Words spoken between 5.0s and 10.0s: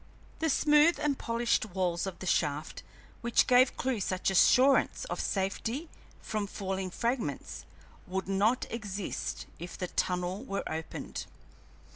of safety from falling fragments, would not exist if the